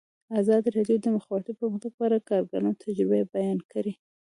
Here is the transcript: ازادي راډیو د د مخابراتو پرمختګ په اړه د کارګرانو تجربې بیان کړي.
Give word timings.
ازادي 0.41 0.69
راډیو 0.77 0.97
د 0.99 1.03
د 1.03 1.07
مخابراتو 1.15 1.57
پرمختګ 1.59 1.91
په 1.97 2.03
اړه 2.07 2.17
د 2.19 2.25
کارګرانو 2.29 2.79
تجربې 2.83 3.21
بیان 3.35 3.59
کړي. 3.71 3.93